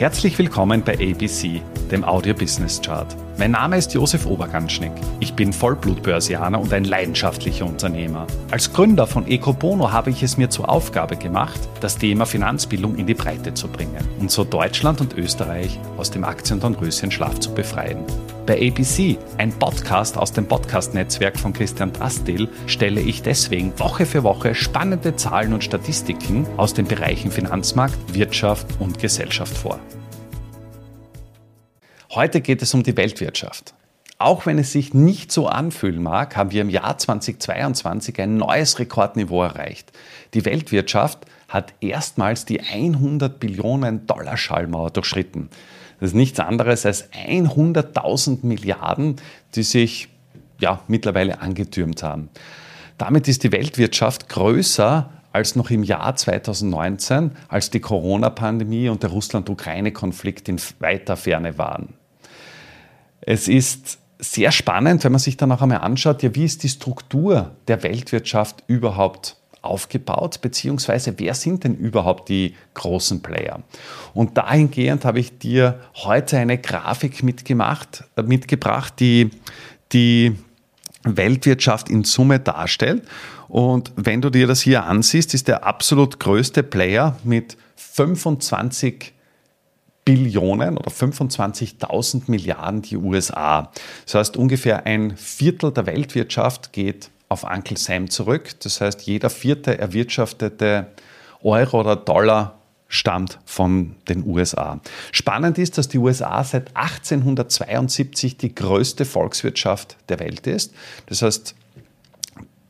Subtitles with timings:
[0.00, 3.14] Herzlich willkommen bei ABC, dem Audio Business Chart.
[3.40, 4.92] Mein Name ist Josef Oberganschnick.
[5.18, 8.26] Ich bin Vollblutbörsianer und ein leidenschaftlicher Unternehmer.
[8.50, 13.06] Als Gründer von Ecobono habe ich es mir zur Aufgabe gemacht, das Thema Finanzbildung in
[13.06, 17.54] die Breite zu bringen und so Deutschland und Österreich aus dem Aktien- und Röschenschlaf zu
[17.54, 18.04] befreien.
[18.44, 24.22] Bei ABC, ein Podcast aus dem Podcast-Netzwerk von Christian Drastil, stelle ich deswegen Woche für
[24.22, 29.80] Woche spannende Zahlen und Statistiken aus den Bereichen Finanzmarkt, Wirtschaft und Gesellschaft vor.
[32.12, 33.72] Heute geht es um die Weltwirtschaft.
[34.18, 38.80] Auch wenn es sich nicht so anfühlen mag, haben wir im Jahr 2022 ein neues
[38.80, 39.92] Rekordniveau erreicht.
[40.34, 45.50] Die Weltwirtschaft hat erstmals die 100 Billionen Dollar Schallmauer durchschritten.
[46.00, 49.14] Das ist nichts anderes als 100.000 Milliarden,
[49.54, 50.08] die sich
[50.58, 52.28] ja, mittlerweile angetürmt haben.
[52.98, 59.10] Damit ist die Weltwirtschaft größer als noch im Jahr 2019, als die Corona-Pandemie und der
[59.10, 61.99] Russland-Ukraine-Konflikt in weiter Ferne waren.
[63.32, 66.68] Es ist sehr spannend, wenn man sich dann auch einmal anschaut, ja, wie ist die
[66.68, 73.62] Struktur der Weltwirtschaft überhaupt aufgebaut, beziehungsweise wer sind denn überhaupt die großen Player?
[74.14, 79.30] Und dahingehend habe ich dir heute eine Grafik mitgemacht, äh, mitgebracht, die
[79.92, 80.34] die
[81.04, 83.04] Weltwirtschaft in Summe darstellt.
[83.46, 89.12] Und wenn du dir das hier ansiehst, ist der absolut größte Player mit 25
[90.04, 93.70] Billionen oder 25.000 Milliarden die USA.
[94.06, 98.58] Das heißt, ungefähr ein Viertel der Weltwirtschaft geht auf Uncle Sam zurück.
[98.60, 100.88] Das heißt, jeder vierte erwirtschaftete
[101.42, 104.80] Euro oder Dollar stammt von den USA.
[105.12, 110.74] Spannend ist, dass die USA seit 1872 die größte Volkswirtschaft der Welt ist.
[111.06, 111.54] Das heißt,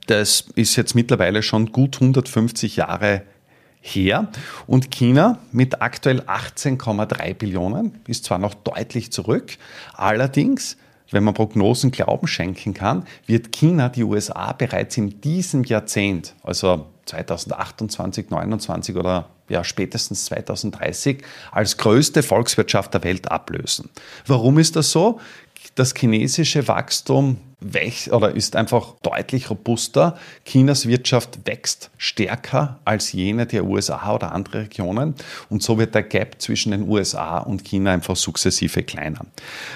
[0.06, 3.22] das ist jetzt mittlerweile schon gut 150 Jahre
[3.80, 4.28] her.
[4.66, 9.56] Und China mit aktuell 18,3 Billionen ist zwar noch deutlich zurück,
[9.94, 10.76] allerdings
[11.10, 16.86] wenn man Prognosen Glauben schenken kann, wird China die USA bereits in diesem Jahrzehnt, also
[17.06, 23.90] 2028, 2029 oder ja, spätestens 2030, als größte Volkswirtschaft der Welt ablösen.
[24.26, 25.20] Warum ist das so?
[25.80, 30.18] Das chinesische Wachstum wächst oder ist einfach deutlich robuster.
[30.44, 35.14] Chinas Wirtschaft wächst stärker als jene der USA oder andere Regionen
[35.48, 39.24] und so wird der Gap zwischen den USA und China einfach sukzessive kleiner.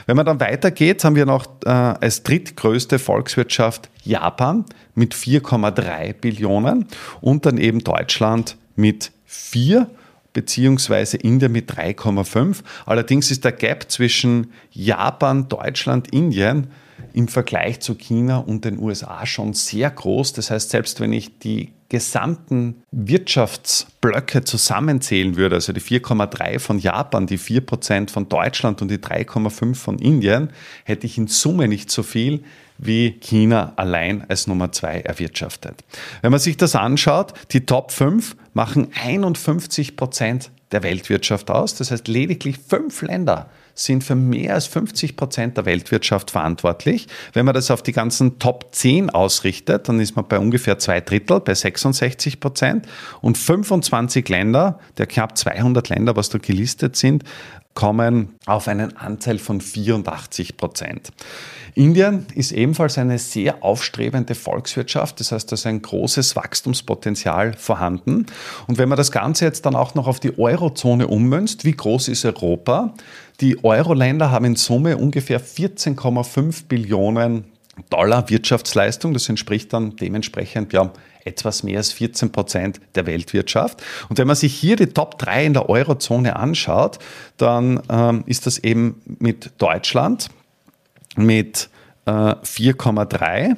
[0.04, 6.86] Wenn man dann weitergeht, haben wir noch äh, als drittgrößte Volkswirtschaft Japan mit 4,3 Billionen
[7.22, 9.88] und dann eben Deutschland mit 4
[10.34, 12.59] beziehungsweise Indien mit 3,5.
[12.84, 16.67] Allerdings ist der Gap zwischen Japan, Deutschland, Indien
[17.15, 20.34] im Vergleich zu China und den USA schon sehr groß.
[20.34, 27.28] Das heißt, selbst wenn ich die gesamten Wirtschaftsblöcke zusammenzählen würde, also die 4,3 von Japan,
[27.28, 30.50] die 4% von Deutschland und die 3,5 von Indien,
[30.83, 32.43] hätte ich in Summe nicht so viel
[32.78, 35.84] wie China allein als Nummer 2 erwirtschaftet.
[36.21, 41.77] Wenn man sich das anschaut, die Top 5 machen 51% der Weltwirtschaft aus.
[41.77, 47.09] Das heißt, lediglich fünf Länder sind für mehr als 50 Prozent der Weltwirtschaft verantwortlich.
[47.33, 51.01] Wenn man das auf die ganzen Top 10 ausrichtet, dann ist man bei ungefähr zwei
[51.01, 52.87] Drittel, bei 66 Prozent.
[53.21, 57.25] Und 25 Länder, der knapp 200 Länder, was da gelistet sind,
[57.75, 61.11] kommen auf einen Anteil von 84 Prozent.
[61.75, 68.27] Indien ist ebenfalls eine sehr aufstrebende Volkswirtschaft, das heißt, da ist ein großes Wachstumspotenzial vorhanden.
[68.69, 72.09] Und wenn man das Ganze jetzt dann auch noch auf die Eurozone ummünzt, wie groß
[72.09, 72.95] ist Europa?
[73.41, 77.45] Die Euro-Länder haben in Summe ungefähr 14,5 Billionen
[77.91, 79.12] Dollar Wirtschaftsleistung.
[79.12, 80.93] Das entspricht dann dementsprechend ja
[81.25, 83.83] etwas mehr als 14 Prozent der Weltwirtschaft.
[84.09, 86.99] Und wenn man sich hier die Top 3 in der Eurozone anschaut,
[87.37, 90.28] dann ähm, ist das eben mit Deutschland
[91.16, 91.69] mit
[92.06, 93.56] äh, 4,3.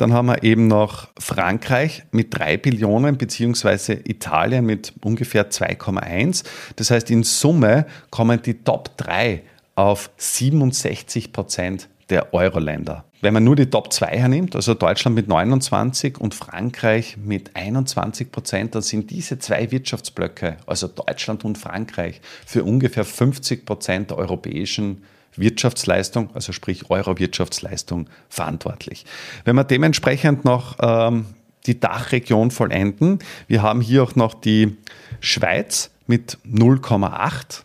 [0.00, 6.42] Dann haben wir eben noch Frankreich mit 3 Billionen, beziehungsweise Italien mit ungefähr 2,1.
[6.76, 9.42] Das heißt, in Summe kommen die Top 3
[9.74, 13.04] auf 67 Prozent der Euro-Länder.
[13.20, 18.32] Wenn man nur die Top 2 hernimmt, also Deutschland mit 29 und Frankreich mit 21
[18.32, 24.16] Prozent, dann sind diese zwei Wirtschaftsblöcke, also Deutschland und Frankreich, für ungefähr 50 Prozent der
[24.16, 25.02] europäischen
[25.36, 29.04] Wirtschaftsleistung, also sprich Euro-Wirtschaftsleistung, verantwortlich.
[29.44, 31.26] Wenn wir dementsprechend noch ähm,
[31.66, 34.76] die Dachregion vollenden, wir haben hier auch noch die
[35.20, 37.62] Schweiz mit 0,8,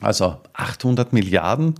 [0.00, 1.74] also 800 Milliarden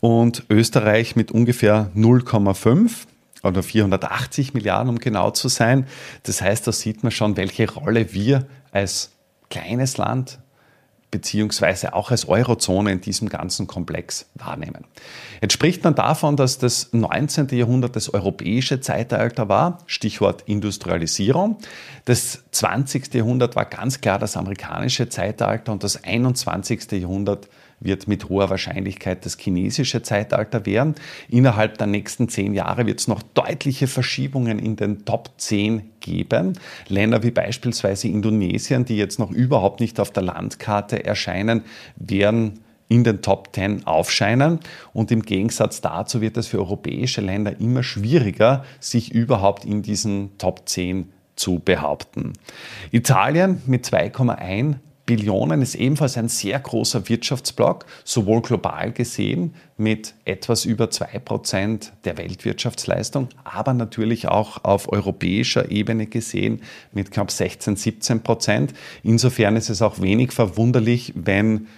[0.00, 3.06] und Österreich mit ungefähr 0,5
[3.42, 5.86] oder 480 Milliarden, um genau zu sein.
[6.24, 9.12] Das heißt, da sieht man schon, welche Rolle wir als
[9.50, 10.38] kleines Land
[11.10, 14.84] beziehungsweise auch als Eurozone in diesem ganzen Komplex wahrnehmen.
[15.40, 17.48] Jetzt spricht man davon, dass das 19.
[17.50, 21.58] Jahrhundert das europäische Zeitalter war, Stichwort Industrialisierung.
[22.04, 23.14] Das 20.
[23.14, 26.92] Jahrhundert war ganz klar das amerikanische Zeitalter und das 21.
[26.92, 27.48] Jahrhundert
[27.80, 30.94] wird mit hoher Wahrscheinlichkeit das chinesische Zeitalter werden.
[31.28, 36.58] Innerhalb der nächsten zehn Jahre wird es noch deutliche Verschiebungen in den Top 10 geben.
[36.88, 41.62] Länder wie beispielsweise Indonesien, die jetzt noch überhaupt nicht auf der Landkarte erscheinen,
[41.96, 44.60] werden in den Top 10 aufscheinen.
[44.92, 50.36] Und im Gegensatz dazu wird es für europäische Länder immer schwieriger, sich überhaupt in diesen
[50.38, 52.32] Top 10 zu behaupten.
[52.90, 54.76] Italien mit 2,1
[55.08, 62.18] Billionen ist ebenfalls ein sehr großer Wirtschaftsblock, sowohl global gesehen mit etwas über 2% der
[62.18, 66.60] Weltwirtschaftsleistung, aber natürlich auch auf europäischer Ebene gesehen
[66.92, 68.74] mit knapp 16, 17 Prozent.
[69.02, 71.68] Insofern ist es auch wenig verwunderlich, wenn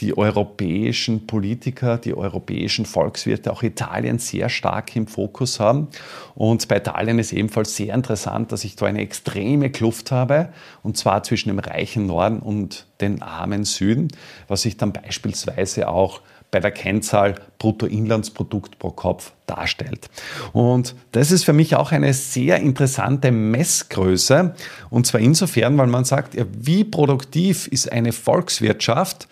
[0.00, 5.88] die europäischen Politiker, die europäischen Volkswirte auch Italien sehr stark im Fokus haben.
[6.36, 10.50] Und bei Italien ist ebenfalls sehr interessant, dass ich da eine extreme Kluft habe,
[10.82, 14.08] und zwar zwischen dem reichen Norden und den armen Süden,
[14.46, 16.20] was sich dann beispielsweise auch
[16.50, 20.08] bei der Kennzahl Bruttoinlandsprodukt pro Kopf darstellt.
[20.52, 24.54] Und das ist für mich auch eine sehr interessante Messgröße.
[24.88, 29.28] Und zwar insofern, weil man sagt, wie produktiv ist eine Volkswirtschaft,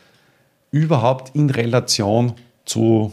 [0.71, 2.35] überhaupt in Relation
[2.65, 3.13] zu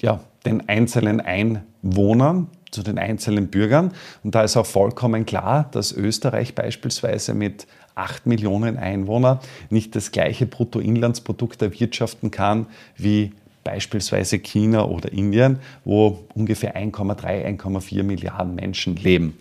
[0.00, 3.92] ja, den einzelnen Einwohnern, zu den einzelnen Bürgern.
[4.22, 9.38] Und da ist auch vollkommen klar, dass Österreich beispielsweise mit 8 Millionen Einwohnern
[9.70, 12.66] nicht das gleiche Bruttoinlandsprodukt erwirtschaften kann
[12.96, 19.38] wie beispielsweise China oder Indien, wo ungefähr 1,3, 1,4 Milliarden Menschen leben.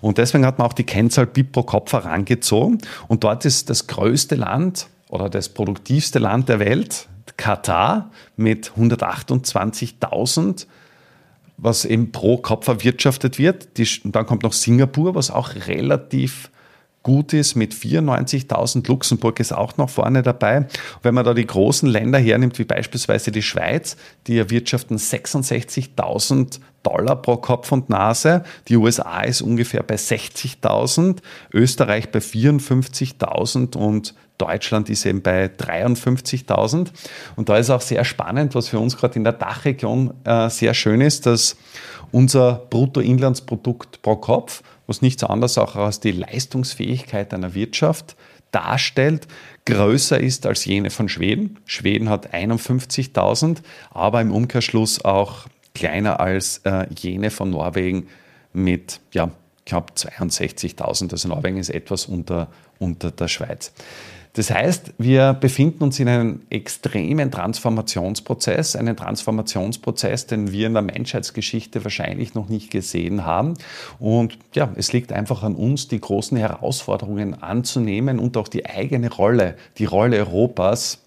[0.00, 2.78] Und deswegen hat man auch die Kennzahl BIP pro Kopf herangezogen.
[3.06, 10.66] Und dort ist das größte Land oder das produktivste Land der Welt, Katar, mit 128.000
[11.58, 13.78] was eben pro Kopf erwirtschaftet wird.
[13.78, 16.50] Die, und dann kommt noch Singapur, was auch relativ
[17.06, 18.88] gut ist mit 94.000.
[18.88, 20.66] Luxemburg ist auch noch vorne dabei.
[21.02, 27.14] Wenn man da die großen Länder hernimmt, wie beispielsweise die Schweiz, die erwirtschaften 66.000 Dollar
[27.14, 28.42] pro Kopf und Nase.
[28.66, 31.18] Die USA ist ungefähr bei 60.000,
[31.52, 36.88] Österreich bei 54.000 und Deutschland ist eben bei 53.000.
[37.36, 40.74] Und da ist auch sehr spannend, was für uns gerade in der Dachregion äh, sehr
[40.74, 41.56] schön ist, dass
[42.12, 48.16] unser Bruttoinlandsprodukt pro Kopf, was nichts anderes auch als die Leistungsfähigkeit einer Wirtschaft
[48.52, 49.26] darstellt,
[49.64, 51.58] größer ist als jene von Schweden.
[51.66, 53.58] Schweden hat 51.000,
[53.90, 58.08] aber im Umkehrschluss auch kleiner als äh, jene von Norwegen
[58.52, 59.30] mit ja,
[59.66, 61.12] knapp 62.000.
[61.12, 62.48] Also Norwegen ist etwas unter,
[62.78, 63.72] unter der Schweiz.
[64.36, 70.82] Das heißt, wir befinden uns in einem extremen Transformationsprozess, einen Transformationsprozess, den wir in der
[70.82, 73.54] Menschheitsgeschichte wahrscheinlich noch nicht gesehen haben.
[73.98, 79.10] Und ja, es liegt einfach an uns, die großen Herausforderungen anzunehmen und auch die eigene
[79.10, 81.02] Rolle, die Rolle Europas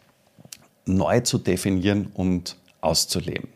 [0.88, 3.50] neu zu definieren und auszuleben.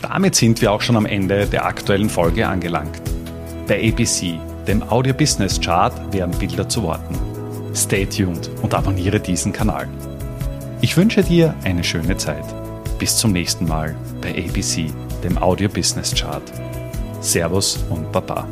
[0.00, 3.02] Damit sind wir auch schon am Ende der aktuellen Folge angelangt.
[3.66, 4.38] Bei ABC,
[4.68, 7.31] dem Audio Business Chart, werden Bilder zu Worten.
[7.74, 9.88] Stay tuned und abonniere diesen Kanal.
[10.80, 12.44] Ich wünsche dir eine schöne Zeit.
[12.98, 14.90] Bis zum nächsten Mal bei ABC,
[15.24, 16.42] dem Audio Business Chart.
[17.20, 18.46] Servus und Baba.